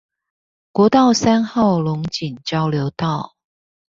[0.71, 3.35] 國道三號龍井交流道